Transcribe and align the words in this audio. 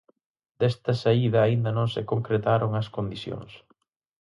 Desta 0.59 0.91
saída 1.03 1.39
aínda 1.41 1.71
non 1.77 1.87
se 1.93 2.01
concretaron 2.11 2.71
as 2.81 2.87
condicións. 2.95 3.51